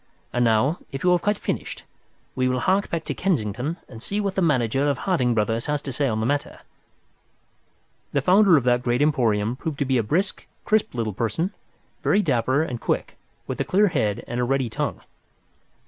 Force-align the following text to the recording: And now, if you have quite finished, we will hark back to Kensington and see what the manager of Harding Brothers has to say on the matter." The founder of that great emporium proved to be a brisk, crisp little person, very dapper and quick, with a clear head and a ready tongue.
And 0.33 0.43
now, 0.43 0.79
if 0.91 1.03
you 1.03 1.11
have 1.11 1.21
quite 1.21 1.37
finished, 1.37 1.83
we 2.33 2.47
will 2.47 2.61
hark 2.61 2.89
back 2.89 3.03
to 3.03 3.13
Kensington 3.13 3.77
and 3.87 4.01
see 4.01 4.19
what 4.19 4.33
the 4.33 4.41
manager 4.41 4.89
of 4.89 4.97
Harding 4.97 5.35
Brothers 5.35 5.67
has 5.67 5.79
to 5.83 5.91
say 5.91 6.07
on 6.07 6.19
the 6.19 6.25
matter." 6.25 6.61
The 8.11 8.23
founder 8.23 8.57
of 8.57 8.63
that 8.63 8.81
great 8.81 9.03
emporium 9.03 9.55
proved 9.55 9.77
to 9.77 9.85
be 9.85 9.99
a 9.99 10.01
brisk, 10.01 10.47
crisp 10.65 10.95
little 10.95 11.13
person, 11.13 11.53
very 12.01 12.23
dapper 12.23 12.63
and 12.63 12.81
quick, 12.81 13.15
with 13.45 13.61
a 13.61 13.63
clear 13.63 13.89
head 13.89 14.23
and 14.27 14.39
a 14.39 14.43
ready 14.43 14.71
tongue. 14.71 15.01